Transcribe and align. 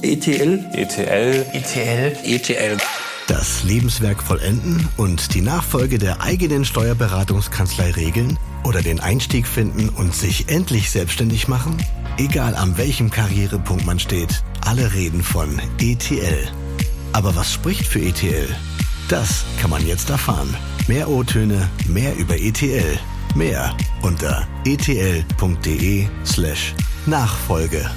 ETL. 0.00 0.64
ETL. 0.72 1.44
ETL. 1.52 2.16
ETL. 2.24 2.78
Das 3.26 3.62
Lebenswerk 3.62 4.22
vollenden 4.22 4.88
und 4.96 5.34
die 5.34 5.42
Nachfolge 5.42 5.98
der 5.98 6.22
eigenen 6.22 6.64
Steuerberatungskanzlei 6.64 7.90
regeln 7.90 8.38
oder 8.64 8.80
den 8.80 9.00
Einstieg 9.00 9.46
finden 9.46 9.90
und 9.90 10.14
sich 10.14 10.48
endlich 10.48 10.90
selbstständig 10.90 11.48
machen? 11.48 11.76
Egal 12.16 12.54
an 12.54 12.78
welchem 12.78 13.10
Karrierepunkt 13.10 13.84
man 13.84 13.98
steht, 13.98 14.42
alle 14.64 14.94
reden 14.94 15.22
von 15.22 15.60
ETL. 15.78 16.48
Aber 17.12 17.36
was 17.36 17.52
spricht 17.52 17.86
für 17.86 18.00
ETL? 18.00 18.48
Das 19.08 19.44
kann 19.60 19.70
man 19.70 19.86
jetzt 19.86 20.08
erfahren. 20.08 20.56
Mehr 20.88 21.10
O-Töne, 21.10 21.68
mehr 21.86 22.16
über 22.16 22.36
ETL. 22.38 22.98
Mehr 23.34 23.76
unter 24.00 24.46
etl.de 24.64 26.06
slash 26.24 26.74
Nachfolge. 27.04 27.90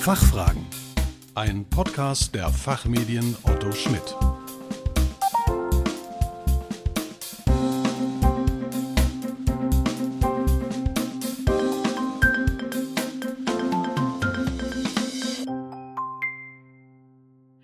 Fachfragen. 0.00 0.64
Ein 1.34 1.66
Podcast 1.66 2.34
der 2.34 2.48
Fachmedien 2.48 3.36
Otto 3.42 3.70
Schmidt. 3.70 4.16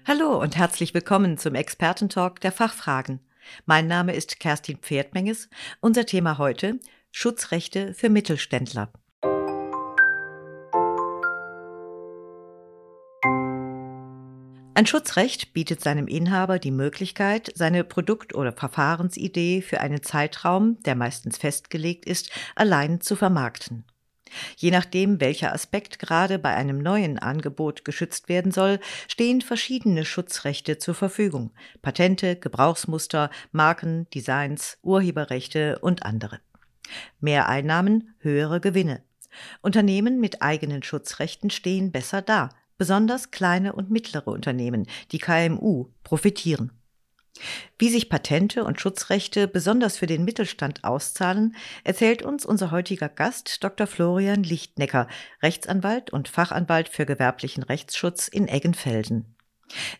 Hallo 0.04 0.38
und 0.38 0.56
herzlich 0.58 0.92
willkommen 0.92 1.38
zum 1.38 1.54
Expertentalk 1.54 2.42
der 2.42 2.52
Fachfragen. 2.52 3.20
Mein 3.64 3.86
Name 3.86 4.14
ist 4.14 4.40
Kerstin 4.40 4.76
Pferdmenges. 4.76 5.48
Unser 5.80 6.04
Thema 6.04 6.36
heute 6.36 6.80
Schutzrechte 7.12 7.94
für 7.94 8.10
Mittelständler. 8.10 8.92
Ein 14.76 14.84
Schutzrecht 14.84 15.54
bietet 15.54 15.80
seinem 15.80 16.06
Inhaber 16.06 16.58
die 16.58 16.70
Möglichkeit, 16.70 17.50
seine 17.54 17.82
Produkt- 17.82 18.34
oder 18.34 18.52
Verfahrensidee 18.52 19.62
für 19.62 19.80
einen 19.80 20.02
Zeitraum, 20.02 20.78
der 20.82 20.94
meistens 20.94 21.38
festgelegt 21.38 22.04
ist, 22.04 22.30
allein 22.54 23.00
zu 23.00 23.16
vermarkten. 23.16 23.86
Je 24.58 24.70
nachdem, 24.70 25.18
welcher 25.18 25.54
Aspekt 25.54 25.98
gerade 25.98 26.38
bei 26.38 26.54
einem 26.54 26.76
neuen 26.76 27.18
Angebot 27.18 27.86
geschützt 27.86 28.28
werden 28.28 28.52
soll, 28.52 28.78
stehen 29.08 29.40
verschiedene 29.40 30.04
Schutzrechte 30.04 30.76
zur 30.76 30.94
Verfügung. 30.94 31.52
Patente, 31.80 32.36
Gebrauchsmuster, 32.36 33.30
Marken, 33.52 34.10
Designs, 34.10 34.76
Urheberrechte 34.82 35.78
und 35.78 36.02
andere. 36.02 36.40
Mehr 37.18 37.48
Einnahmen, 37.48 38.14
höhere 38.18 38.60
Gewinne. 38.60 39.02
Unternehmen 39.62 40.20
mit 40.20 40.42
eigenen 40.42 40.82
Schutzrechten 40.82 41.48
stehen 41.48 41.92
besser 41.92 42.20
da, 42.20 42.50
Besonders 42.78 43.30
kleine 43.30 43.72
und 43.72 43.90
mittlere 43.90 44.28
Unternehmen, 44.28 44.86
die 45.12 45.18
KMU, 45.18 45.90
profitieren. 46.02 46.72
Wie 47.78 47.90
sich 47.90 48.08
Patente 48.08 48.64
und 48.64 48.80
Schutzrechte 48.80 49.46
besonders 49.46 49.98
für 49.98 50.06
den 50.06 50.24
Mittelstand 50.24 50.84
auszahlen, 50.84 51.54
erzählt 51.84 52.22
uns 52.22 52.46
unser 52.46 52.70
heutiger 52.70 53.08
Gast 53.08 53.62
Dr. 53.62 53.86
Florian 53.86 54.42
Lichtnecker, 54.42 55.08
Rechtsanwalt 55.42 56.10
und 56.10 56.28
Fachanwalt 56.28 56.88
für 56.88 57.06
gewerblichen 57.06 57.62
Rechtsschutz 57.62 58.28
in 58.28 58.48
Eggenfelden. 58.48 59.35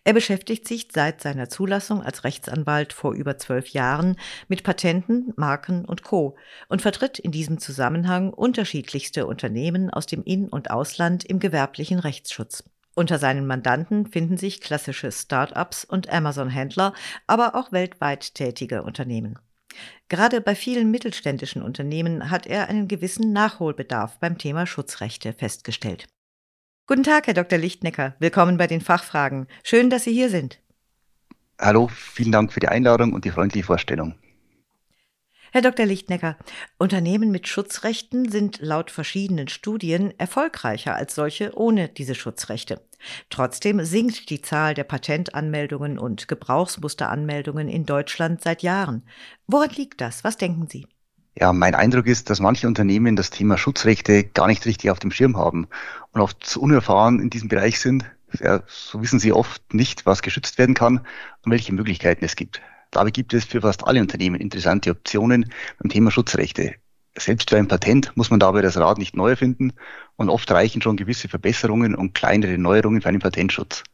Er 0.04 0.12
beschäftigt 0.12 0.66
sich 0.68 0.88
seit 0.92 1.20
seiner 1.20 1.48
Zulassung 1.48 2.02
als 2.02 2.24
Rechtsanwalt 2.24 2.92
vor 2.92 3.12
über 3.14 3.38
zwölf 3.38 3.68
Jahren 3.68 4.16
mit 4.48 4.62
Patenten, 4.62 5.32
Marken 5.36 5.84
und 5.84 6.02
Co. 6.02 6.36
und 6.68 6.82
vertritt 6.82 7.18
in 7.18 7.32
diesem 7.32 7.58
Zusammenhang 7.58 8.32
unterschiedlichste 8.32 9.26
Unternehmen 9.26 9.90
aus 9.90 10.06
dem 10.06 10.22
In- 10.22 10.48
und 10.48 10.70
Ausland 10.70 11.24
im 11.24 11.40
gewerblichen 11.40 11.98
Rechtsschutz. 11.98 12.64
Unter 12.94 13.18
seinen 13.18 13.46
Mandanten 13.46 14.06
finden 14.06 14.38
sich 14.38 14.60
klassische 14.60 15.12
Start-ups 15.12 15.84
und 15.84 16.08
Amazon-Händler, 16.08 16.94
aber 17.26 17.54
auch 17.54 17.70
weltweit 17.70 18.34
tätige 18.34 18.82
Unternehmen. 18.82 19.38
Gerade 20.08 20.40
bei 20.40 20.54
vielen 20.54 20.90
mittelständischen 20.90 21.60
Unternehmen 21.60 22.30
hat 22.30 22.46
er 22.46 22.68
einen 22.68 22.88
gewissen 22.88 23.32
Nachholbedarf 23.32 24.18
beim 24.18 24.38
Thema 24.38 24.66
Schutzrechte 24.66 25.34
festgestellt. 25.34 26.06
Guten 26.88 27.02
Tag, 27.02 27.26
Herr 27.26 27.34
Dr. 27.34 27.58
Lichtnecker. 27.58 28.14
Willkommen 28.20 28.58
bei 28.58 28.68
den 28.68 28.80
Fachfragen. 28.80 29.48
Schön, 29.64 29.90
dass 29.90 30.04
Sie 30.04 30.12
hier 30.12 30.30
sind. 30.30 30.60
Hallo, 31.60 31.88
vielen 31.88 32.30
Dank 32.30 32.52
für 32.52 32.60
die 32.60 32.68
Einladung 32.68 33.12
und 33.12 33.24
die 33.24 33.32
freundliche 33.32 33.66
Vorstellung. 33.66 34.14
Herr 35.50 35.62
Dr. 35.62 35.84
Lichtnecker, 35.84 36.36
Unternehmen 36.78 37.32
mit 37.32 37.48
Schutzrechten 37.48 38.30
sind 38.30 38.60
laut 38.60 38.92
verschiedenen 38.92 39.48
Studien 39.48 40.14
erfolgreicher 40.16 40.94
als 40.94 41.16
solche 41.16 41.56
ohne 41.56 41.88
diese 41.88 42.14
Schutzrechte. 42.14 42.80
Trotzdem 43.30 43.84
sinkt 43.84 44.30
die 44.30 44.42
Zahl 44.42 44.74
der 44.74 44.84
Patentanmeldungen 44.84 45.98
und 45.98 46.28
Gebrauchsmusteranmeldungen 46.28 47.68
in 47.68 47.84
Deutschland 47.84 48.42
seit 48.42 48.62
Jahren. 48.62 49.02
Woran 49.48 49.70
liegt 49.70 50.00
das? 50.00 50.22
Was 50.22 50.36
denken 50.36 50.68
Sie? 50.68 50.86
Ja, 51.38 51.52
mein 51.52 51.74
Eindruck 51.74 52.06
ist, 52.06 52.30
dass 52.30 52.40
manche 52.40 52.66
Unternehmen 52.66 53.14
das 53.14 53.28
Thema 53.28 53.58
Schutzrechte 53.58 54.24
gar 54.24 54.46
nicht 54.46 54.64
richtig 54.64 54.90
auf 54.90 54.98
dem 54.98 55.10
Schirm 55.10 55.36
haben 55.36 55.68
und 56.12 56.22
oft 56.22 56.42
zu 56.42 56.62
unerfahren 56.62 57.20
in 57.20 57.28
diesem 57.28 57.48
Bereich 57.48 57.78
sind. 57.78 58.06
Ja, 58.40 58.62
so 58.66 59.02
wissen 59.02 59.18
sie 59.18 59.32
oft 59.32 59.74
nicht, 59.74 60.06
was 60.06 60.22
geschützt 60.22 60.56
werden 60.56 60.74
kann 60.74 61.00
und 61.44 61.52
welche 61.52 61.74
Möglichkeiten 61.74 62.24
es 62.24 62.36
gibt. 62.36 62.62
Dabei 62.90 63.10
gibt 63.10 63.34
es 63.34 63.44
für 63.44 63.60
fast 63.60 63.86
alle 63.86 64.00
Unternehmen 64.00 64.40
interessante 64.40 64.90
Optionen 64.90 65.52
beim 65.78 65.90
Thema 65.90 66.10
Schutzrechte. 66.10 66.76
Selbst 67.18 67.50
für 67.50 67.58
ein 67.58 67.68
Patent 67.68 68.16
muss 68.16 68.30
man 68.30 68.40
dabei 68.40 68.62
das 68.62 68.78
Rad 68.78 68.96
nicht 68.96 69.14
neu 69.14 69.30
erfinden 69.30 69.74
und 70.16 70.30
oft 70.30 70.50
reichen 70.50 70.80
schon 70.80 70.96
gewisse 70.96 71.28
Verbesserungen 71.28 71.94
und 71.94 72.14
kleinere 72.14 72.56
Neuerungen 72.56 73.02
für 73.02 73.10
einen 73.10 73.20
Patentschutz. 73.20 73.84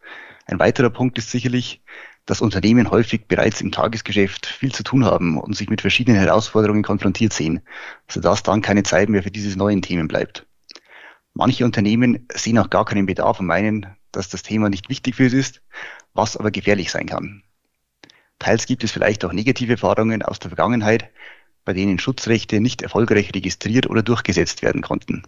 Ein 0.46 0.60
weiterer 0.60 0.90
Punkt 0.90 1.18
ist 1.18 1.30
sicherlich, 1.30 1.82
dass 2.26 2.40
Unternehmen 2.40 2.90
häufig 2.90 3.26
bereits 3.26 3.60
im 3.60 3.72
Tagesgeschäft 3.72 4.46
viel 4.46 4.72
zu 4.72 4.82
tun 4.82 5.04
haben 5.04 5.38
und 5.38 5.56
sich 5.56 5.68
mit 5.68 5.80
verschiedenen 5.80 6.18
Herausforderungen 6.18 6.82
konfrontiert 6.82 7.32
sehen, 7.32 7.60
sodass 8.08 8.42
dann 8.42 8.62
keine 8.62 8.84
Zeit 8.84 9.08
mehr 9.08 9.22
für 9.22 9.30
diese 9.30 9.56
neuen 9.58 9.82
Themen 9.82 10.08
bleibt. 10.08 10.46
Manche 11.34 11.64
Unternehmen 11.64 12.28
sehen 12.32 12.58
auch 12.58 12.70
gar 12.70 12.84
keinen 12.84 13.06
Bedarf 13.06 13.40
und 13.40 13.46
meinen, 13.46 13.86
dass 14.12 14.28
das 14.28 14.42
Thema 14.42 14.68
nicht 14.68 14.88
wichtig 14.88 15.16
für 15.16 15.30
sie 15.30 15.38
ist, 15.38 15.62
was 16.14 16.36
aber 16.36 16.50
gefährlich 16.50 16.90
sein 16.90 17.06
kann. 17.06 17.42
Teils 18.38 18.66
gibt 18.66 18.84
es 18.84 18.92
vielleicht 18.92 19.24
auch 19.24 19.32
negative 19.32 19.72
Erfahrungen 19.72 20.22
aus 20.22 20.38
der 20.38 20.50
Vergangenheit, 20.50 21.10
bei 21.64 21.72
denen 21.72 21.98
Schutzrechte 21.98 22.60
nicht 22.60 22.82
erfolgreich 22.82 23.32
registriert 23.34 23.88
oder 23.88 24.02
durchgesetzt 24.02 24.62
werden 24.62 24.82
konnten. 24.82 25.22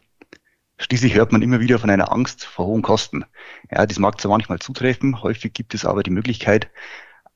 Schließlich 0.79 1.15
hört 1.15 1.33
man 1.33 1.43
immer 1.43 1.61
wieder 1.61 1.79
von 1.79 1.91
einer 1.91 2.13
Angst 2.13 2.45
vor 2.45 2.67
hohen 2.67 2.83
Kosten. 2.83 3.25
Ja, 3.71 3.87
das 3.87 3.99
mag 3.99 4.21
zwar 4.21 4.33
manchmal 4.33 4.59
zutreffen, 4.59 5.23
häufig 5.23 5.53
gibt 5.53 5.75
es 5.75 5.85
aber 5.85 6.03
die 6.03 6.11
Möglichkeit 6.11 6.71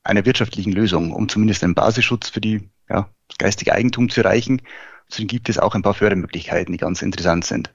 einer 0.03 0.25
wirtschaftlichen 0.25 0.73
Lösung, 0.73 1.13
um 1.13 1.29
zumindest 1.29 1.63
einen 1.63 1.75
Basisschutz 1.75 2.31
für 2.31 2.41
die, 2.41 2.69
ja, 2.89 3.09
das 3.29 3.39
geistige 3.39 3.75
Eigentum 3.75 4.09
zu 4.09 4.23
erreichen. 4.23 4.63
Zudem 5.09 5.29
gibt 5.29 5.49
es 5.49 5.59
auch 5.59 5.75
ein 5.75 5.83
paar 5.83 5.95
Fördermöglichkeiten, 5.95 6.73
die 6.73 6.79
ganz 6.79 7.03
interessant 7.03 7.45
sind. 7.45 7.73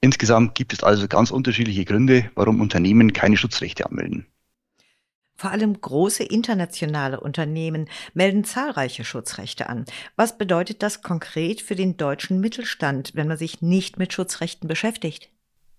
Insgesamt 0.00 0.54
gibt 0.54 0.72
es 0.72 0.82
also 0.82 1.06
ganz 1.08 1.30
unterschiedliche 1.30 1.84
Gründe, 1.84 2.30
warum 2.34 2.60
Unternehmen 2.60 3.12
keine 3.12 3.36
Schutzrechte 3.36 3.86
anmelden. 3.86 4.26
Vor 5.42 5.50
allem 5.50 5.80
große 5.80 6.22
internationale 6.22 7.18
Unternehmen 7.18 7.88
melden 8.14 8.44
zahlreiche 8.44 9.02
Schutzrechte 9.02 9.68
an. 9.68 9.86
Was 10.14 10.38
bedeutet 10.38 10.84
das 10.84 11.02
konkret 11.02 11.60
für 11.60 11.74
den 11.74 11.96
deutschen 11.96 12.40
Mittelstand, 12.40 13.10
wenn 13.16 13.26
man 13.26 13.36
sich 13.36 13.60
nicht 13.60 13.98
mit 13.98 14.12
Schutzrechten 14.12 14.68
beschäftigt? 14.68 15.30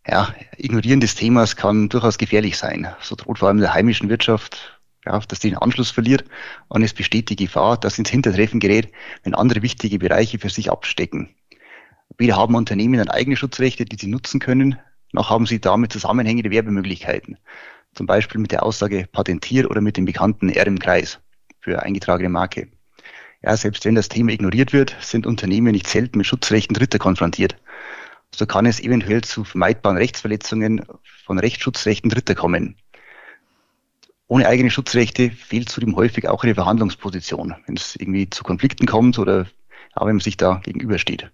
Ja, 0.06 0.36
Ignorieren 0.58 1.00
des 1.00 1.16
Themas 1.16 1.56
kann 1.56 1.88
durchaus 1.88 2.18
gefährlich 2.18 2.58
sein. 2.58 2.94
So 3.00 3.16
droht 3.16 3.40
vor 3.40 3.48
allem 3.48 3.60
der 3.62 3.74
heimischen 3.74 4.10
Wirtschaft, 4.10 4.82
ja, 5.06 5.18
dass 5.20 5.40
die 5.40 5.52
den 5.52 5.60
Anschluss 5.60 5.92
verliert 5.92 6.26
und 6.68 6.84
es 6.84 6.94
besteht 6.94 7.30
die 7.30 7.38
Gefahr, 7.38 7.78
dass 7.78 7.98
ins 7.98 8.10
Hintertreffen 8.10 8.60
gerät, 8.60 8.92
wenn 9.24 9.34
andere 9.34 9.62
wichtige 9.62 9.98
Bereiche 9.98 10.40
für 10.40 10.50
sich 10.50 10.72
abstecken. 10.72 11.34
Weder 12.18 12.36
haben 12.36 12.56
Unternehmen 12.56 12.98
dann 12.98 13.08
eigene 13.08 13.38
Schutzrechte, 13.38 13.86
die 13.86 13.96
sie 13.96 14.08
nutzen 14.08 14.42
können, 14.42 14.78
noch 15.14 15.30
haben 15.30 15.46
sie 15.46 15.62
damit 15.62 15.94
zusammenhängende 15.94 16.52
Werbemöglichkeiten 16.52 17.38
zum 17.94 18.06
Beispiel 18.08 18.42
mit 18.42 18.52
der 18.52 18.64
Aussage 18.64 19.08
patentiert 19.12 19.70
oder 19.70 19.82
mit 19.82 19.98
dem 19.98 20.06
bekannten 20.06 20.50
R 20.50 20.68
im 20.68 20.80
Kreis 20.80 21.20
für 21.60 21.82
eingetragene 21.82 22.30
Marke. 22.30 22.70
Ja, 23.42 23.56
selbst 23.58 23.86
wenn 23.86 23.96
das 23.96 24.10
Thema 24.10 24.32
ignoriert 24.32 24.74
wird, 24.74 24.96
sind 25.02 25.28
Unternehmen 25.28 25.74
nicht 25.74 25.88
selten 25.88 26.18
mit 26.18 26.28
Schutzrechten 26.28 26.74
Dritter 26.74 26.98
konfrontiert. 26.98 27.58
So 28.34 28.46
kann 28.46 28.66
es 28.66 28.80
eventuell 28.80 29.22
zu 29.22 29.44
vermeidbaren 29.44 29.98
Rechtsverletzungen 29.98 30.86
von 31.26 31.40
Rechtsschutzrechten 31.40 32.10
Dritter 32.10 32.36
kommen. 32.36 32.78
Ohne 34.28 34.48
eigene 34.48 34.72
Schutzrechte 34.72 35.30
fehlt 35.30 35.70
zudem 35.70 35.96
häufig 35.96 36.28
auch 36.28 36.44
eine 36.44 36.56
Verhandlungsposition, 36.56 37.56
wenn 37.68 37.76
es 37.76 37.96
irgendwie 37.96 38.30
zu 38.30 38.44
Konflikten 38.44 38.88
kommt 38.88 39.20
oder 39.20 39.46
ja, 39.96 40.02
wenn 40.06 40.16
man 40.16 40.20
sich 40.20 40.38
da 40.38 40.62
gegenübersteht. 40.64 41.30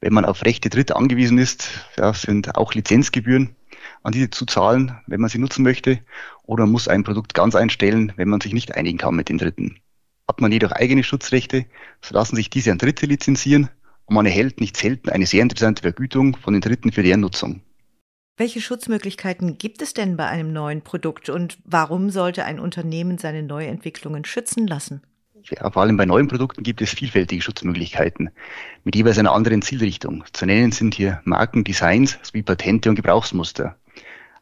Wenn 0.00 0.12
man 0.12 0.24
auf 0.24 0.44
Rechte 0.44 0.68
Dritter 0.68 0.96
angewiesen 0.96 1.38
ist, 1.38 1.70
ja, 1.96 2.12
sind 2.12 2.56
auch 2.56 2.74
Lizenzgebühren 2.74 3.56
an 4.02 4.12
diese 4.12 4.30
zu 4.30 4.46
zahlen, 4.46 4.96
wenn 5.06 5.20
man 5.20 5.30
sie 5.30 5.38
nutzen 5.38 5.62
möchte, 5.62 6.00
oder 6.44 6.66
muss 6.66 6.88
ein 6.88 7.04
Produkt 7.04 7.34
ganz 7.34 7.54
einstellen, 7.54 8.12
wenn 8.16 8.28
man 8.28 8.40
sich 8.40 8.52
nicht 8.52 8.74
einigen 8.74 8.98
kann 8.98 9.14
mit 9.14 9.28
den 9.28 9.38
Dritten. 9.38 9.78
Hat 10.28 10.40
man 10.40 10.52
jedoch 10.52 10.72
eigene 10.72 11.04
Schutzrechte, 11.04 11.66
so 12.00 12.14
lassen 12.14 12.36
sich 12.36 12.50
diese 12.50 12.72
an 12.72 12.78
Dritte 12.78 13.06
lizenzieren 13.06 13.68
und 14.06 14.14
man 14.14 14.26
erhält 14.26 14.60
nicht 14.60 14.76
selten 14.76 15.10
eine 15.10 15.26
sehr 15.26 15.42
interessante 15.42 15.82
Vergütung 15.82 16.36
von 16.36 16.52
den 16.52 16.60
Dritten 16.60 16.92
für 16.92 17.02
deren 17.02 17.20
Nutzung. 17.20 17.62
Welche 18.38 18.60
Schutzmöglichkeiten 18.60 19.58
gibt 19.58 19.82
es 19.82 19.94
denn 19.94 20.16
bei 20.16 20.26
einem 20.26 20.52
neuen 20.52 20.82
Produkt 20.82 21.28
und 21.28 21.58
warum 21.64 22.10
sollte 22.10 22.44
ein 22.44 22.58
Unternehmen 22.58 23.18
seine 23.18 23.42
Neuentwicklungen 23.42 24.24
schützen 24.24 24.66
lassen? 24.66 25.02
Ja, 25.50 25.70
vor 25.70 25.82
allem 25.82 25.96
bei 25.96 26.06
neuen 26.06 26.28
Produkten 26.28 26.62
gibt 26.62 26.80
es 26.82 26.90
vielfältige 26.90 27.42
Schutzmöglichkeiten 27.42 28.30
mit 28.84 28.94
jeweils 28.94 29.18
einer 29.18 29.32
anderen 29.32 29.60
Zielrichtung. 29.60 30.24
Zu 30.32 30.46
nennen 30.46 30.70
sind 30.70 30.94
hier 30.94 31.20
Marken, 31.24 31.64
Designs 31.64 32.18
sowie 32.22 32.42
Patente 32.42 32.88
und 32.88 32.94
Gebrauchsmuster. 32.94 33.76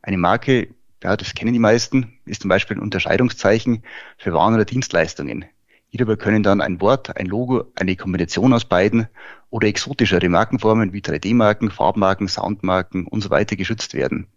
Eine 0.03 0.19
Marke, 0.19 0.69
ja, 1.03 1.17
das 1.17 1.35
kennen 1.35 1.53
die 1.53 1.59
meisten, 1.59 2.19
ist 2.27 2.43
zum 2.43 2.49
Beispiel 2.49 2.77
ein 2.77 2.83
Unterscheidungszeichen 2.83 3.83
für 4.19 4.33
Waren 4.33 4.55
oder 4.55 4.65
Dienstleistungen. 4.65 5.45
Hierbei 5.89 6.17
können 6.17 6.43
dann 6.43 6.61
ein 6.61 6.81
Wort, 6.81 7.17
ein 7.17 7.27
Logo, 7.27 7.65
eine 7.75 7.97
Kombination 7.97 8.53
aus 8.53 8.65
beiden 8.65 9.09
oder 9.51 9.67
exotischere 9.67 10.29
Markenformen 10.29 10.93
wie 10.93 11.01
3D-Marken, 11.01 11.71
Farbmarken, 11.71 12.29
Soundmarken 12.29 13.07
und 13.07 13.23
so 13.23 13.31
weiter 13.31 13.57
geschützt 13.57 13.95
werden. 13.95 14.29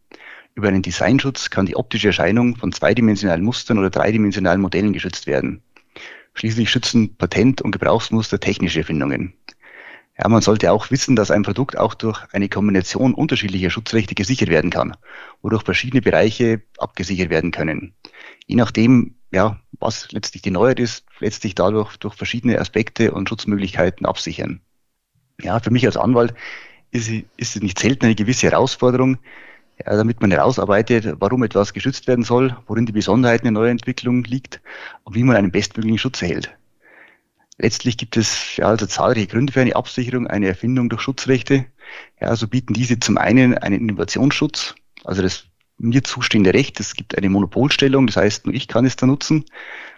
Über 0.55 0.67
einen 0.67 0.81
Designschutz 0.81 1.49
kann 1.49 1.65
die 1.65 1.75
optische 1.75 2.07
Erscheinung 2.07 2.55
von 2.55 2.71
zweidimensionalen 2.71 3.43
Mustern 3.43 3.77
oder 3.77 3.89
dreidimensionalen 3.89 4.61
Modellen 4.61 4.93
geschützt 4.93 5.27
werden. 5.27 5.61
Schließlich 6.33 6.69
schützen 6.69 7.15
Patent- 7.15 7.61
und 7.61 7.71
Gebrauchsmuster 7.71 8.39
technische 8.39 8.79
Erfindungen. 8.79 9.33
Ja, 10.17 10.29
man 10.29 10.41
sollte 10.41 10.71
auch 10.71 10.91
wissen, 10.91 11.15
dass 11.15 11.31
ein 11.31 11.41
Produkt 11.41 11.77
auch 11.77 11.95
durch 11.95 12.23
eine 12.33 12.47
Kombination 12.47 13.15
unterschiedlicher 13.15 13.71
Schutzrechte 13.71 14.13
gesichert 14.13 14.49
werden 14.49 14.69
kann, 14.69 14.95
wodurch 15.41 15.63
verschiedene 15.63 16.01
Bereiche 16.01 16.61
abgesichert 16.77 17.31
werden 17.31 17.51
können. 17.51 17.95
Je 18.45 18.55
nachdem, 18.55 19.15
ja, 19.31 19.59
was 19.79 20.11
letztlich 20.11 20.43
die 20.43 20.51
Neuheit 20.51 20.79
ist, 20.79 21.05
letztlich 21.19 21.55
dadurch 21.55 21.97
durch 21.97 22.13
verschiedene 22.13 22.59
Aspekte 22.59 23.11
und 23.11 23.27
Schutzmöglichkeiten 23.27 24.05
absichern. 24.05 24.61
Ja, 25.41 25.59
für 25.59 25.71
mich 25.71 25.85
als 25.87 25.97
Anwalt 25.97 26.35
ist, 26.91 27.09
ist 27.09 27.55
es 27.55 27.61
nicht 27.61 27.79
selten 27.79 28.05
eine 28.05 28.15
gewisse 28.15 28.51
Herausforderung, 28.51 29.17
ja, 29.83 29.95
damit 29.95 30.21
man 30.21 30.29
herausarbeitet, 30.29 31.15
warum 31.19 31.41
etwas 31.41 31.73
geschützt 31.73 32.07
werden 32.07 32.23
soll, 32.23 32.55
worin 32.67 32.85
die 32.85 32.91
Besonderheit 32.91 33.41
einer 33.41 33.51
Neuentwicklung 33.51 34.23
liegt 34.25 34.61
und 35.05 35.15
wie 35.15 35.23
man 35.23 35.35
einen 35.35 35.51
bestmöglichen 35.51 35.97
Schutz 35.97 36.21
erhält. 36.21 36.55
Letztlich 37.57 37.97
gibt 37.97 38.17
es 38.17 38.57
ja 38.57 38.65
also 38.65 38.85
zahlreiche 38.87 39.27
Gründe 39.27 39.53
für 39.53 39.61
eine 39.61 39.75
Absicherung 39.75 40.27
einer 40.27 40.47
Erfindung 40.47 40.89
durch 40.89 41.01
Schutzrechte. 41.01 41.65
Ja, 42.19 42.35
so 42.35 42.47
bieten 42.47 42.73
diese 42.73 42.99
zum 42.99 43.17
einen 43.17 43.57
einen 43.57 43.81
Innovationsschutz, 43.81 44.75
also 45.03 45.21
das 45.21 45.45
mir 45.77 46.03
zustehende 46.03 46.53
Recht. 46.53 46.79
Es 46.79 46.95
gibt 46.95 47.17
eine 47.17 47.29
Monopolstellung, 47.29 48.07
das 48.07 48.17
heißt, 48.17 48.45
nur 48.45 48.55
ich 48.55 48.67
kann 48.67 48.85
es 48.85 48.95
da 48.95 49.05
nutzen. 49.05 49.45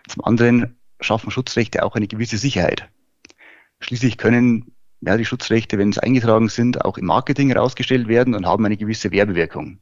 Zum 0.07 0.23
anderen 0.25 0.75
schaffen 0.99 1.31
Schutzrechte 1.31 1.83
auch 1.83 1.95
eine 1.95 2.07
gewisse 2.07 2.37
Sicherheit. 2.37 2.89
Schließlich 3.79 4.17
können 4.17 4.71
ja, 5.01 5.17
die 5.17 5.25
Schutzrechte, 5.25 5.77
wenn 5.77 5.91
sie 5.91 6.01
eingetragen 6.01 6.49
sind, 6.49 6.83
auch 6.83 6.97
im 6.97 7.05
Marketing 7.05 7.49
herausgestellt 7.49 8.07
werden 8.07 8.33
und 8.33 8.45
haben 8.45 8.65
eine 8.65 8.77
gewisse 8.77 9.11
Werbewirkung. 9.11 9.79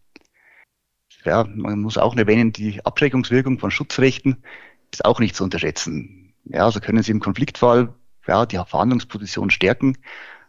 Ja, 1.23 1.45
man 1.45 1.79
muss 1.79 1.97
auch 1.97 2.15
erwähnen, 2.17 2.51
die 2.51 2.83
Abschreckungswirkung 2.85 3.59
von 3.59 3.71
Schutzrechten 3.71 4.43
ist 4.91 5.05
auch 5.05 5.19
nicht 5.19 5.35
zu 5.35 5.43
unterschätzen. 5.43 6.22
Ja, 6.45 6.69
so 6.71 6.79
können 6.79 7.03
sie 7.03 7.11
im 7.11 7.19
Konfliktfall 7.19 7.93
ja, 8.27 8.45
die 8.45 8.55
Verhandlungsposition 8.55 9.49
stärken, 9.49 9.97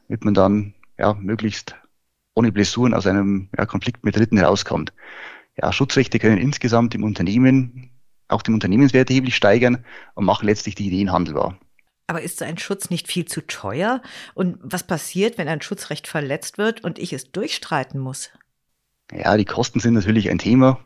damit 0.08 0.25
man 0.25 0.35
dann 0.35 0.75
ja, 0.99 1.14
möglichst 1.14 1.76
ohne 2.35 2.52
Blessuren 2.52 2.94
aus 2.94 3.06
einem 3.06 3.49
ja, 3.56 3.67
Konflikt 3.67 4.05
mit 4.05 4.17
Dritten 4.17 4.37
herauskommt. 4.37 4.93
Ja, 5.56 5.73
Schutzrechte 5.73 6.19
können 6.19 6.38
insgesamt 6.38 6.94
im 6.94 7.05
Unternehmen 7.05 7.91
auch 8.29 8.43
den 8.43 8.55
Unternehmenswert 8.55 9.11
erheblich 9.11 9.37
steigern 9.37 9.85
und 10.14 10.25
machen 10.25 10.46
letztlich 10.46 10.75
die 10.75 10.87
Ideen 10.87 11.12
handelbar. 11.12 11.58
Aber 12.06 12.23
ist 12.23 12.38
so 12.38 12.44
ein 12.44 12.58
Schutz 12.58 12.91
nicht 12.91 13.08
viel 13.08 13.25
zu 13.25 13.46
teuer? 13.46 14.02
Und 14.35 14.58
was 14.61 14.87
passiert, 14.87 15.38
wenn 15.38 15.49
ein 15.49 15.62
Schutzrecht 15.62 16.06
verletzt 16.06 16.58
wird 16.58 16.85
und 16.85 16.99
ich 16.99 17.12
es 17.12 17.31
durchstreiten 17.32 18.00
muss? 18.00 18.31
Ja, 19.12 19.37
die 19.37 19.44
Kosten 19.44 19.81
sind 19.81 19.94
natürlich 19.94 20.31
ein 20.31 20.38
Thema. 20.38 20.81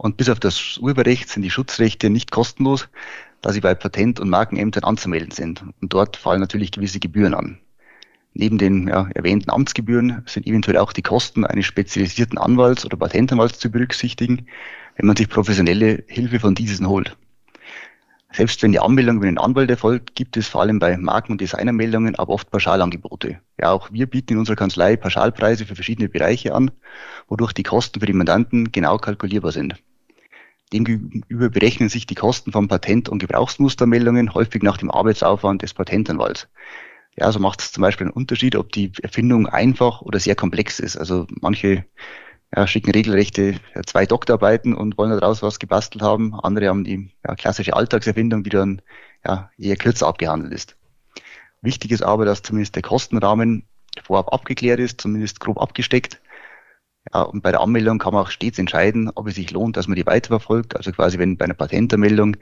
Und 0.00 0.16
bis 0.16 0.30
auf 0.30 0.40
das 0.40 0.78
Urheberrecht 0.78 1.28
sind 1.28 1.42
die 1.42 1.50
Schutzrechte 1.50 2.08
nicht 2.08 2.30
kostenlos, 2.30 2.88
da 3.42 3.52
sie 3.52 3.60
bei 3.60 3.74
Patent- 3.74 4.18
und 4.18 4.30
Markenämtern 4.30 4.84
anzumelden 4.84 5.30
sind. 5.30 5.62
Und 5.62 5.92
dort 5.92 6.16
fallen 6.16 6.40
natürlich 6.40 6.72
gewisse 6.72 7.00
Gebühren 7.00 7.34
an. 7.34 7.58
Neben 8.32 8.56
den 8.56 8.88
ja, 8.88 9.10
erwähnten 9.14 9.50
Amtsgebühren 9.50 10.22
sind 10.24 10.46
eventuell 10.46 10.78
auch 10.78 10.94
die 10.94 11.02
Kosten 11.02 11.44
eines 11.44 11.66
spezialisierten 11.66 12.38
Anwalts 12.38 12.86
oder 12.86 12.96
Patentanwalts 12.96 13.58
zu 13.58 13.70
berücksichtigen, 13.70 14.46
wenn 14.96 15.06
man 15.06 15.16
sich 15.16 15.28
professionelle 15.28 16.02
Hilfe 16.06 16.40
von 16.40 16.54
diesen 16.54 16.88
holt. 16.88 17.14
Selbst 18.32 18.62
wenn 18.62 18.72
die 18.72 18.80
Anmeldung 18.80 19.18
über 19.18 19.26
den 19.26 19.36
Anwalt 19.36 19.68
erfolgt, 19.68 20.14
gibt 20.14 20.38
es 20.38 20.48
vor 20.48 20.62
allem 20.62 20.78
bei 20.78 20.96
Marken- 20.96 21.32
und 21.32 21.42
Designermeldungen 21.42 22.14
aber 22.14 22.32
oft 22.32 22.50
Pauschalangebote. 22.50 23.38
Ja, 23.60 23.72
auch 23.72 23.92
wir 23.92 24.06
bieten 24.06 24.32
in 24.32 24.38
unserer 24.38 24.56
Kanzlei 24.56 24.96
Pauschalpreise 24.96 25.66
für 25.66 25.74
verschiedene 25.74 26.08
Bereiche 26.08 26.54
an, 26.54 26.70
wodurch 27.28 27.52
die 27.52 27.64
Kosten 27.64 28.00
für 28.00 28.06
die 28.06 28.14
Mandanten 28.14 28.72
genau 28.72 28.96
kalkulierbar 28.96 29.52
sind. 29.52 29.74
Demgegenüber 30.72 31.48
berechnen 31.48 31.88
sich 31.88 32.06
die 32.06 32.14
Kosten 32.14 32.52
von 32.52 32.68
Patent- 32.68 33.08
und 33.08 33.18
Gebrauchsmustermeldungen 33.18 34.34
häufig 34.34 34.62
nach 34.62 34.76
dem 34.76 34.90
Arbeitsaufwand 34.90 35.62
des 35.62 35.74
Patentanwalts. 35.74 36.48
Ja, 37.16 37.30
so 37.32 37.40
macht 37.40 37.60
es 37.60 37.72
zum 37.72 37.82
Beispiel 37.82 38.06
einen 38.06 38.14
Unterschied, 38.14 38.54
ob 38.54 38.70
die 38.72 38.92
Erfindung 39.02 39.46
einfach 39.46 40.00
oder 40.00 40.20
sehr 40.20 40.36
komplex 40.36 40.78
ist. 40.78 40.96
Also 40.96 41.26
manche 41.40 41.84
ja, 42.54 42.66
schicken 42.66 42.92
regelrechte 42.92 43.60
zwei 43.86 44.06
Doktorarbeiten 44.06 44.74
und 44.74 44.96
wollen 44.96 45.10
daraus 45.18 45.42
was 45.42 45.58
gebastelt 45.58 46.02
haben. 46.02 46.34
Andere 46.34 46.68
haben 46.68 46.84
die 46.84 47.10
ja, 47.26 47.34
klassische 47.34 47.74
Alltagserfindung, 47.74 48.44
die 48.44 48.50
dann 48.50 48.82
ja, 49.24 49.50
eher 49.58 49.76
kürzer 49.76 50.06
abgehandelt 50.06 50.52
ist. 50.52 50.76
Wichtig 51.62 51.90
ist 51.90 52.02
aber, 52.02 52.24
dass 52.24 52.42
zumindest 52.42 52.76
der 52.76 52.82
Kostenrahmen 52.82 53.64
vorab 54.02 54.32
abgeklärt 54.32 54.80
ist, 54.80 55.00
zumindest 55.00 55.40
grob 55.40 55.60
abgesteckt. 55.60 56.20
Ja, 57.12 57.22
und 57.22 57.42
bei 57.42 57.50
der 57.50 57.60
Anmeldung 57.60 57.98
kann 57.98 58.12
man 58.12 58.22
auch 58.22 58.30
stets 58.30 58.58
entscheiden, 58.58 59.10
ob 59.14 59.26
es 59.26 59.34
sich 59.34 59.50
lohnt, 59.50 59.76
dass 59.76 59.88
man 59.88 59.96
die 59.96 60.06
weiterverfolgt. 60.06 60.76
Also 60.76 60.92
quasi, 60.92 61.18
wenn 61.18 61.36
bei 61.36 61.46
einer 61.46 61.54
Patentanmeldung, 61.54 62.36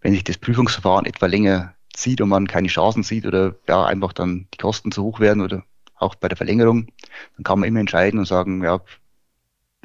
wenn 0.00 0.12
sich 0.12 0.24
das 0.24 0.38
Prüfungsverfahren 0.38 1.06
etwa 1.06 1.26
länger 1.26 1.74
zieht 1.92 2.20
und 2.20 2.28
man 2.28 2.46
keine 2.46 2.68
Chancen 2.68 3.02
sieht 3.02 3.26
oder 3.26 3.56
ja, 3.68 3.84
einfach 3.84 4.12
dann 4.12 4.46
die 4.54 4.58
Kosten 4.58 4.92
zu 4.92 5.02
hoch 5.02 5.20
werden 5.20 5.42
oder 5.42 5.64
auch 5.96 6.14
bei 6.14 6.28
der 6.28 6.36
Verlängerung, 6.36 6.88
dann 7.36 7.44
kann 7.44 7.60
man 7.60 7.68
immer 7.68 7.80
entscheiden 7.80 8.18
und 8.18 8.26
sagen, 8.26 8.62
ja, 8.62 8.80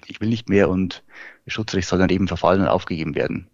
ich 0.06 0.22
will 0.22 0.30
nicht 0.30 0.50
mehr 0.50 0.70
und 0.70 1.04
das 1.46 1.54
Schutzrecht 1.54 1.88
soll 1.88 2.00
dann 2.00 2.10
eben 2.10 2.28
verfallen 2.28 2.62
und 2.62 2.68
aufgegeben 2.68 3.16
werden. 3.16 3.48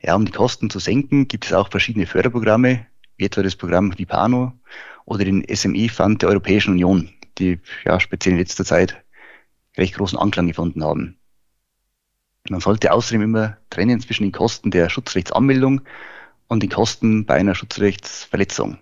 Ja, 0.00 0.14
um 0.14 0.24
die 0.24 0.32
Kosten 0.32 0.70
zu 0.70 0.78
senken, 0.78 1.28
gibt 1.28 1.44
es 1.46 1.52
auch 1.52 1.70
verschiedene 1.70 2.06
Förderprogramme, 2.06 2.86
wie 3.16 3.24
etwa 3.24 3.42
das 3.42 3.56
Programm 3.56 3.96
Vipano 3.98 4.52
oder 5.04 5.24
den 5.24 5.44
SME-Fund 5.48 6.22
der 6.22 6.28
Europäischen 6.28 6.72
Union, 6.72 7.10
die 7.38 7.60
ja 7.84 7.98
speziell 7.98 8.34
in 8.34 8.38
letzter 8.38 8.64
Zeit 8.64 9.02
recht 9.78 9.94
großen 9.94 10.18
Anklang 10.18 10.48
gefunden 10.48 10.84
haben. 10.84 11.18
Man 12.50 12.60
sollte 12.60 12.92
außerdem 12.92 13.22
immer 13.22 13.56
trennen 13.70 14.00
zwischen 14.00 14.24
den 14.24 14.32
Kosten 14.32 14.70
der 14.70 14.88
Schutzrechtsanmeldung 14.88 15.82
und 16.48 16.62
den 16.62 16.70
Kosten 16.70 17.26
bei 17.26 17.34
einer 17.34 17.54
Schutzrechtsverletzung. 17.54 18.78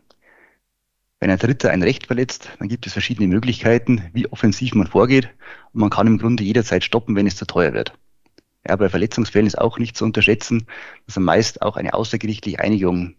Wenn 1.19 1.31
ein 1.31 1.39
Dritter 1.39 1.71
ein 1.71 1.83
Recht 1.83 2.07
verletzt, 2.07 2.51
dann 2.59 2.69
gibt 2.69 2.87
es 2.87 2.93
verschiedene 2.93 3.27
Möglichkeiten, 3.29 4.03
wie 4.13 4.27
offensiv 4.29 4.75
man 4.75 4.87
vorgeht. 4.87 5.31
Und 5.73 5.81
man 5.81 5.91
kann 5.91 6.07
im 6.07 6.19
Grunde 6.19 6.45
jederzeit 6.45 6.85
stoppen, 6.85 7.17
wenn 7.17 7.27
es 7.27 7.37
zu 7.37 7.47
teuer 7.47 7.73
wird. 7.73 7.95
Ja, 8.69 8.77
bei 8.77 8.89
Verletzungsfällen 8.89 9.47
ist 9.47 9.59
auch 9.59 9.79
nicht 9.79 9.97
zu 9.97 10.05
unterschätzen, 10.05 10.67
dass 11.07 11.17
man 11.17 11.25
meist 11.25 11.63
auch 11.63 11.77
eine 11.77 11.95
außergerichtliche 11.95 12.61
Einigung 12.61 13.15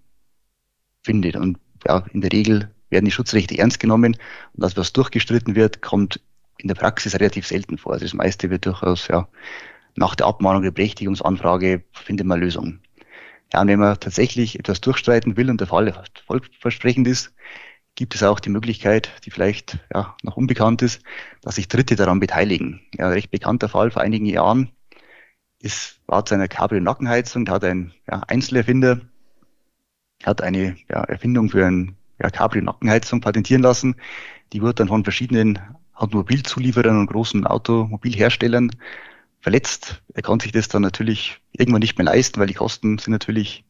findet. 1.03 1.35
Und 1.35 1.57
ja, 1.85 2.05
in 2.13 2.21
der 2.21 2.31
Regel 2.31 2.71
werden 2.89 3.05
die 3.05 3.11
Schutzrechte 3.11 3.57
ernst 3.57 3.79
genommen 3.79 4.15
und 4.53 4.63
das, 4.63 4.77
was 4.77 4.93
durchgestritten 4.93 5.55
wird, 5.55 5.81
kommt 5.81 6.21
in 6.57 6.67
der 6.67 6.75
Praxis 6.75 7.15
relativ 7.15 7.47
selten 7.47 7.77
vor. 7.77 7.93
Also 7.93 8.05
das 8.05 8.13
meiste 8.13 8.49
wird 8.49 8.65
durchaus, 8.65 9.07
ja, 9.07 9.27
nach 9.95 10.15
der 10.15 10.27
Abmahnung 10.27 10.63
der 10.63 10.71
Berechtigungsanfrage 10.71 11.83
findet 11.91 12.27
man 12.27 12.39
Lösungen. 12.39 12.81
Ja, 13.53 13.61
und 13.61 13.67
wenn 13.67 13.79
man 13.79 13.99
tatsächlich 13.99 14.59
etwas 14.59 14.81
durchstreiten 14.81 15.37
will 15.37 15.49
und 15.49 15.59
der 15.61 15.67
Fall 15.67 15.93
vollversprechend 16.25 17.07
ist, 17.07 17.33
gibt 17.95 18.13
es 18.13 18.21
auch 18.23 18.39
die 18.39 18.49
Möglichkeit, 18.49 19.11
die 19.25 19.31
vielleicht 19.31 19.79
ja, 19.93 20.15
noch 20.21 20.37
unbekannt 20.37 20.81
ist, 20.81 21.01
dass 21.41 21.55
sich 21.55 21.67
Dritte 21.67 21.95
daran 21.95 22.19
beteiligen. 22.19 22.81
Ja, 22.95 23.07
ein 23.07 23.13
recht 23.13 23.31
bekannter 23.31 23.69
Fall 23.69 23.89
vor 23.89 24.01
einigen 24.01 24.25
Jahren 24.25 24.71
ist, 25.59 25.99
war 26.05 26.23
zu 26.25 26.35
einer 26.35 26.47
Cabrio-Nackenheizung, 26.47 27.45
da 27.45 27.53
hat 27.53 27.63
ein 27.63 27.93
ja, 28.09 28.21
Einzelerfinder 28.27 29.01
hat 30.23 30.41
eine 30.41 30.77
ja, 30.89 31.03
Erfindung 31.03 31.49
für 31.49 31.65
ein 31.65 31.95
ja, 32.21 32.29
Cabrio-Nackenheizung 32.29 33.21
patentieren 33.21 33.61
lassen. 33.61 33.95
Die 34.53 34.61
wurde 34.61 34.75
dann 34.75 34.87
von 34.87 35.03
verschiedenen 35.03 35.59
Automobilzulieferern 35.97 36.99
und 36.99 37.07
großen 37.07 37.45
Automobilherstellern 37.45 38.71
verletzt. 39.39 40.01
Er 40.13 40.21
konnte 40.21 40.43
sich 40.43 40.51
das 40.51 40.67
dann 40.67 40.81
natürlich 40.81 41.39
irgendwann 41.51 41.81
nicht 41.81 41.97
mehr 41.97 42.05
leisten, 42.05 42.39
weil 42.39 42.47
die 42.47 42.53
Kosten 42.53 42.97
sind 42.97 43.11
natürlich 43.11 43.65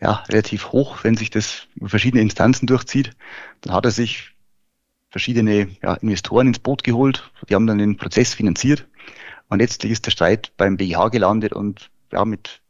ja, 0.00 0.24
relativ 0.28 0.72
hoch, 0.72 1.02
wenn 1.02 1.16
sich 1.16 1.30
das 1.30 1.66
über 1.74 1.88
verschiedene 1.88 2.22
Instanzen 2.22 2.66
durchzieht. 2.66 3.10
Dann 3.62 3.74
hat 3.74 3.84
er 3.84 3.90
sich 3.90 4.34
verschiedene 5.10 5.68
ja, 5.82 5.94
Investoren 5.94 6.48
ins 6.48 6.58
Boot 6.58 6.84
geholt, 6.84 7.30
die 7.48 7.54
haben 7.54 7.66
dann 7.66 7.78
den 7.78 7.96
Prozess 7.96 8.34
finanziert 8.34 8.86
und 9.48 9.60
letztlich 9.60 9.92
ist 9.92 10.06
der 10.06 10.10
Streit 10.10 10.52
beim 10.56 10.76
BGH 10.76 11.08
gelandet 11.08 11.52
und 11.52 11.90
ja, 12.12 12.24
mit 12.24 12.60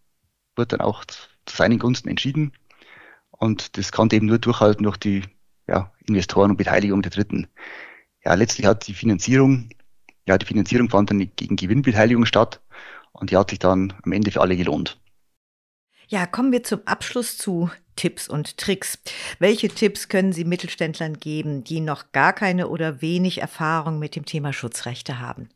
wird 0.56 0.72
dann 0.72 0.80
auch 0.80 1.04
zu 1.04 1.56
seinen 1.56 1.78
Gunsten 1.78 2.08
entschieden. 2.08 2.52
Und 3.30 3.78
das 3.78 3.92
konnte 3.92 4.16
eben 4.16 4.26
nur 4.26 4.38
durchhalten 4.38 4.84
durch 4.84 4.96
die 4.96 5.22
ja, 5.66 5.92
Investoren 6.06 6.50
und 6.50 6.56
Beteiligung 6.56 7.02
der 7.02 7.12
Dritten. 7.12 7.46
Ja, 8.24 8.34
letztlich 8.34 8.66
hat 8.66 8.86
die 8.86 8.94
Finanzierung, 8.94 9.70
ja, 10.26 10.38
die 10.38 10.46
Finanzierung 10.46 10.90
fand 10.90 11.10
dann 11.10 11.30
gegen 11.36 11.56
Gewinnbeteiligung 11.56 12.26
statt 12.26 12.60
und 13.12 13.30
die 13.30 13.36
hat 13.36 13.50
sich 13.50 13.58
dann 13.58 13.94
am 14.02 14.12
Ende 14.12 14.30
für 14.30 14.40
alle 14.40 14.56
gelohnt. 14.56 14.98
Ja, 16.08 16.26
kommen 16.26 16.52
wir 16.52 16.62
zum 16.62 16.80
Abschluss 16.86 17.36
zu 17.36 17.70
Tipps 17.94 18.28
und 18.28 18.56
Tricks. 18.56 18.98
Welche 19.38 19.68
Tipps 19.68 20.08
können 20.08 20.32
Sie 20.32 20.44
Mittelständlern 20.44 21.18
geben, 21.18 21.64
die 21.64 21.80
noch 21.80 22.12
gar 22.12 22.32
keine 22.32 22.68
oder 22.68 23.02
wenig 23.02 23.40
Erfahrung 23.40 23.98
mit 23.98 24.16
dem 24.16 24.24
Thema 24.24 24.52
Schutzrechte 24.52 25.18
haben? 25.20 25.50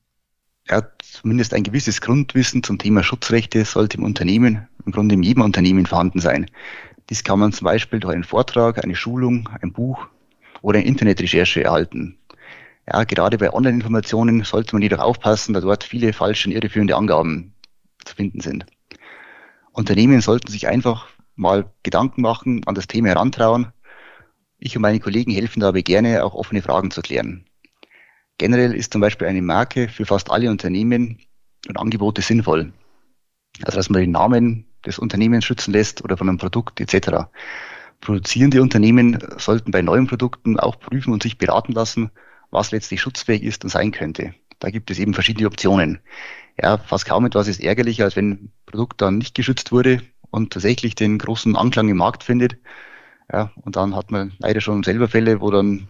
Ja, 0.68 0.82
zumindest 0.98 1.54
ein 1.54 1.62
gewisses 1.62 2.00
Grundwissen 2.00 2.62
zum 2.62 2.78
Thema 2.78 3.02
Schutzrechte 3.02 3.64
sollte 3.64 3.96
im 3.96 4.04
Unternehmen, 4.04 4.68
im 4.84 4.92
Grunde 4.92 5.14
in 5.14 5.22
jedem 5.22 5.42
Unternehmen 5.42 5.86
vorhanden 5.86 6.20
sein. 6.20 6.50
Dies 7.10 7.24
kann 7.24 7.38
man 7.38 7.52
zum 7.52 7.64
Beispiel 7.64 8.00
durch 8.00 8.14
einen 8.14 8.24
Vortrag, 8.24 8.82
eine 8.82 8.94
Schulung, 8.94 9.48
ein 9.60 9.72
Buch 9.72 10.06
oder 10.60 10.78
eine 10.78 10.86
Internetrecherche 10.86 11.64
erhalten. 11.64 12.18
Ja, 12.86 13.04
gerade 13.04 13.38
bei 13.38 13.52
Online-Informationen 13.52 14.42
sollte 14.44 14.74
man 14.74 14.82
jedoch 14.82 14.98
aufpassen, 14.98 15.54
da 15.54 15.60
dort 15.60 15.84
viele 15.84 16.12
falsche 16.12 16.48
und 16.48 16.54
irreführende 16.54 16.96
Angaben 16.96 17.54
zu 18.04 18.14
finden 18.14 18.40
sind. 18.40 18.66
Unternehmen 19.72 20.20
sollten 20.20 20.50
sich 20.50 20.68
einfach 20.68 21.08
mal 21.36 21.72
Gedanken 21.82 22.22
machen, 22.22 22.62
an 22.66 22.74
das 22.74 22.88
Thema 22.88 23.08
herantrauen. 23.08 23.72
Ich 24.58 24.76
und 24.76 24.82
meine 24.82 25.00
Kollegen 25.00 25.32
helfen 25.32 25.60
dabei 25.60 25.82
gerne, 25.82 26.24
auch 26.24 26.34
offene 26.34 26.62
Fragen 26.62 26.90
zu 26.90 27.02
klären. 27.02 27.46
Generell 28.38 28.74
ist 28.74 28.92
zum 28.92 29.00
Beispiel 29.00 29.28
eine 29.28 29.42
Marke 29.42 29.88
für 29.88 30.04
fast 30.04 30.30
alle 30.30 30.50
Unternehmen 30.50 31.20
und 31.68 31.78
Angebote 31.78 32.22
sinnvoll. 32.22 32.72
Also 33.64 33.76
dass 33.76 33.90
man 33.90 34.00
den 34.00 34.10
Namen 34.10 34.66
des 34.84 34.98
Unternehmens 34.98 35.44
schützen 35.44 35.72
lässt 35.72 36.02
oder 36.02 36.16
von 36.16 36.28
einem 36.28 36.38
Produkt 36.38 36.80
etc. 36.80 37.28
Produzierende 38.00 38.60
Unternehmen 38.60 39.18
sollten 39.36 39.70
bei 39.70 39.82
neuen 39.82 40.08
Produkten 40.08 40.58
auch 40.58 40.80
prüfen 40.80 41.12
und 41.12 41.22
sich 41.22 41.38
beraten 41.38 41.72
lassen, 41.72 42.10
was 42.52 42.70
letztlich 42.70 43.00
schutzfähig 43.00 43.42
ist 43.42 43.64
und 43.64 43.70
sein 43.70 43.90
könnte. 43.90 44.34
Da 44.60 44.70
gibt 44.70 44.90
es 44.92 44.98
eben 45.00 45.14
verschiedene 45.14 45.48
Optionen. 45.48 45.98
Ja, 46.60 46.78
fast 46.78 47.06
kaum 47.06 47.26
etwas 47.26 47.48
ist 47.48 47.60
ärgerlicher, 47.60 48.04
als 48.04 48.14
wenn 48.14 48.30
ein 48.30 48.52
Produkt 48.66 49.00
dann 49.00 49.18
nicht 49.18 49.34
geschützt 49.34 49.72
wurde 49.72 50.02
und 50.30 50.52
tatsächlich 50.52 50.94
den 50.94 51.18
großen 51.18 51.56
Anklang 51.56 51.88
im 51.88 51.96
Markt 51.96 52.22
findet. 52.22 52.58
Ja, 53.32 53.50
und 53.56 53.76
dann 53.76 53.96
hat 53.96 54.10
man 54.10 54.32
leider 54.38 54.60
schon 54.60 54.82
selber 54.82 55.08
Fälle, 55.08 55.40
wo 55.40 55.50
dann 55.50 55.88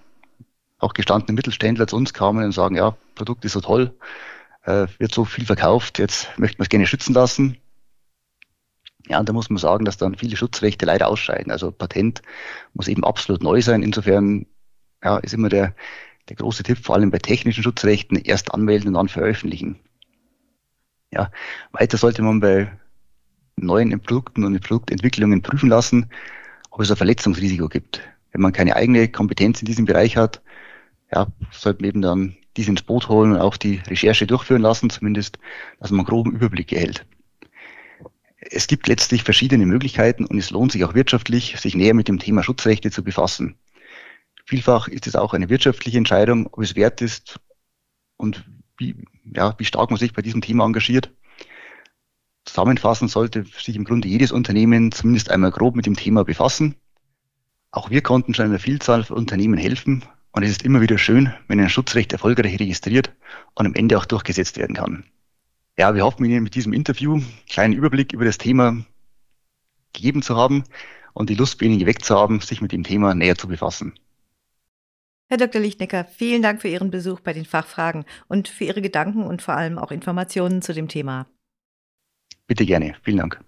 auch 0.78 0.94
gestandene 0.94 1.34
Mittelständler 1.34 1.86
zu 1.86 1.96
uns 1.96 2.14
kamen 2.14 2.44
und 2.44 2.52
sagen, 2.52 2.76
ja, 2.76 2.96
Produkt 3.14 3.44
ist 3.44 3.52
so 3.52 3.60
toll, 3.60 3.94
äh, 4.64 4.86
wird 4.98 5.12
so 5.12 5.24
viel 5.24 5.44
verkauft, 5.44 5.98
jetzt 5.98 6.28
möchten 6.38 6.58
wir 6.58 6.64
es 6.64 6.68
gerne 6.68 6.86
schützen 6.86 7.14
lassen. 7.14 7.58
Ja, 9.08 9.18
und 9.18 9.28
da 9.28 9.32
muss 9.32 9.50
man 9.50 9.58
sagen, 9.58 9.84
dass 9.84 9.96
dann 9.96 10.14
viele 10.14 10.36
Schutzrechte 10.36 10.86
leider 10.86 11.08
ausscheiden. 11.08 11.50
Also 11.50 11.72
Patent 11.72 12.22
muss 12.72 12.88
eben 12.88 13.04
absolut 13.04 13.42
neu 13.42 13.60
sein. 13.60 13.82
Insofern 13.82 14.46
ja, 15.02 15.18
ist 15.18 15.34
immer 15.34 15.48
der, 15.48 15.74
der 16.28 16.36
große 16.36 16.62
Tipp, 16.62 16.78
vor 16.78 16.94
allem 16.94 17.10
bei 17.10 17.18
technischen 17.18 17.62
Schutzrechten, 17.62 18.16
erst 18.16 18.52
anmelden 18.52 18.88
und 18.88 18.94
dann 18.94 19.08
veröffentlichen. 19.08 19.78
Ja, 21.12 21.30
weiter 21.72 21.98
sollte 21.98 22.22
man 22.22 22.40
bei 22.40 22.70
neuen 23.56 23.98
Produkten 24.00 24.44
und 24.44 24.60
Produktentwicklungen 24.60 25.42
prüfen 25.42 25.68
lassen, 25.68 26.10
ob 26.70 26.80
es 26.80 26.90
ein 26.90 26.96
Verletzungsrisiko 26.96 27.68
gibt. 27.68 28.00
Wenn 28.32 28.40
man 28.40 28.52
keine 28.52 28.76
eigene 28.76 29.08
Kompetenz 29.08 29.60
in 29.60 29.66
diesem 29.66 29.84
Bereich 29.84 30.16
hat, 30.16 30.40
ja, 31.12 31.26
sollte 31.50 31.82
man 31.82 31.88
eben 31.88 32.02
dann 32.02 32.36
diese 32.56 32.70
ins 32.70 32.82
Boot 32.82 33.08
holen 33.08 33.32
und 33.32 33.40
auch 33.40 33.56
die 33.56 33.80
Recherche 33.86 34.26
durchführen 34.26 34.62
lassen, 34.62 34.90
zumindest, 34.90 35.38
dass 35.80 35.90
man 35.90 36.00
einen 36.00 36.06
groben 36.06 36.32
Überblick 36.32 36.72
erhält. 36.72 37.04
Es 38.50 38.66
gibt 38.66 38.88
letztlich 38.88 39.22
verschiedene 39.22 39.66
Möglichkeiten 39.66 40.24
und 40.24 40.38
es 40.38 40.50
lohnt 40.50 40.72
sich 40.72 40.84
auch 40.84 40.94
wirtschaftlich, 40.94 41.58
sich 41.60 41.74
näher 41.74 41.94
mit 41.94 42.08
dem 42.08 42.18
Thema 42.18 42.42
Schutzrechte 42.42 42.90
zu 42.90 43.04
befassen. 43.04 43.56
Vielfach 44.52 44.86
ist 44.86 45.06
es 45.06 45.16
auch 45.16 45.32
eine 45.32 45.48
wirtschaftliche 45.48 45.96
Entscheidung, 45.96 46.46
ob 46.52 46.62
es 46.62 46.76
wert 46.76 47.00
ist 47.00 47.40
und 48.18 48.44
wie, 48.76 49.02
ja, 49.24 49.54
wie 49.58 49.64
stark 49.64 49.88
man 49.88 49.98
sich 49.98 50.12
bei 50.12 50.20
diesem 50.20 50.42
Thema 50.42 50.66
engagiert. 50.66 51.10
Zusammenfassend 52.44 53.10
sollte 53.10 53.44
sich 53.44 53.76
im 53.76 53.84
Grunde 53.84 54.08
jedes 54.08 54.30
Unternehmen 54.30 54.92
zumindest 54.92 55.30
einmal 55.30 55.52
grob 55.52 55.74
mit 55.74 55.86
dem 55.86 55.96
Thema 55.96 56.22
befassen. 56.22 56.74
Auch 57.70 57.88
wir 57.88 58.02
konnten 58.02 58.34
schon 58.34 58.44
einer 58.44 58.58
Vielzahl 58.58 59.04
von 59.04 59.16
Unternehmen 59.16 59.56
helfen 59.56 60.04
und 60.32 60.42
es 60.42 60.50
ist 60.50 60.64
immer 60.64 60.82
wieder 60.82 60.98
schön, 60.98 61.32
wenn 61.48 61.58
ein 61.58 61.70
Schutzrecht 61.70 62.12
erfolgreich 62.12 62.60
registriert 62.60 63.10
und 63.54 63.64
am 63.64 63.74
Ende 63.74 63.96
auch 63.96 64.04
durchgesetzt 64.04 64.58
werden 64.58 64.76
kann. 64.76 65.06
Ja, 65.78 65.94
wir 65.94 66.04
hoffen 66.04 66.26
Ihnen 66.26 66.42
mit 66.42 66.56
diesem 66.56 66.74
Interview 66.74 67.14
einen 67.14 67.26
kleinen 67.48 67.72
Überblick 67.72 68.12
über 68.12 68.26
das 68.26 68.36
Thema 68.36 68.84
gegeben 69.94 70.20
zu 70.20 70.36
haben 70.36 70.64
und 71.14 71.30
die 71.30 71.36
Lust 71.36 71.58
bei 71.58 71.64
Ihnen 71.64 71.78
geweckt 71.78 72.04
zu 72.04 72.14
haben, 72.14 72.40
sich 72.40 72.60
mit 72.60 72.72
dem 72.72 72.82
Thema 72.82 73.14
näher 73.14 73.38
zu 73.38 73.48
befassen. 73.48 73.94
Herr 75.32 75.38
Dr. 75.38 75.62
Lichtnecker, 75.62 76.04
vielen 76.04 76.42
Dank 76.42 76.60
für 76.60 76.68
Ihren 76.68 76.90
Besuch 76.90 77.20
bei 77.20 77.32
den 77.32 77.46
Fachfragen 77.46 78.04
und 78.28 78.48
für 78.48 78.64
Ihre 78.64 78.82
Gedanken 78.82 79.22
und 79.22 79.40
vor 79.40 79.54
allem 79.54 79.78
auch 79.78 79.90
Informationen 79.90 80.60
zu 80.60 80.74
dem 80.74 80.88
Thema. 80.88 81.26
Bitte 82.46 82.66
gerne. 82.66 82.96
Vielen 83.02 83.16
Dank. 83.16 83.40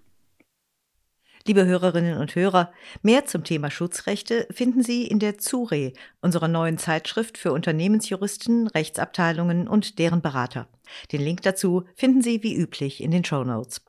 Liebe 1.45 1.63
Hörerinnen 1.63 2.17
und 2.17 2.33
Hörer, 2.33 2.73
mehr 3.03 3.27
zum 3.27 3.43
Thema 3.43 3.69
Schutzrechte 3.69 4.47
finden 4.49 4.81
Sie 4.81 5.05
in 5.05 5.19
der 5.19 5.37
ZURE, 5.37 5.93
unserer 6.21 6.47
neuen 6.47 6.79
Zeitschrift 6.79 7.37
für 7.37 7.53
Unternehmensjuristen, 7.53 8.65
Rechtsabteilungen 8.65 9.67
und 9.67 9.99
deren 9.99 10.23
Berater. 10.23 10.67
Den 11.11 11.21
Link 11.21 11.43
dazu 11.43 11.83
finden 11.93 12.23
Sie 12.23 12.41
wie 12.41 12.55
üblich 12.55 13.03
in 13.03 13.11
den 13.11 13.23
Show 13.23 13.43
Notes. 13.43 13.85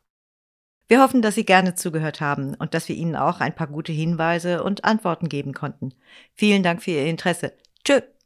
Wir 0.87 1.01
hoffen, 1.01 1.23
dass 1.23 1.35
Sie 1.35 1.47
gerne 1.47 1.75
zugehört 1.75 2.21
haben 2.21 2.57
und 2.57 2.75
dass 2.75 2.91
wir 2.91 2.95
Ihnen 2.95 3.17
auch 3.17 3.41
ein 3.41 3.55
paar 3.55 3.69
gute 3.69 3.93
Hinweise 3.93 4.63
und 4.63 4.85
Antworten 4.85 5.31
geben 5.31 5.55
konnten. 5.55 5.95
Vielen 6.35 6.63
Dank 6.63 6.83
für 6.83 6.91
Ihr 6.91 7.07
Interesse. 7.07 7.55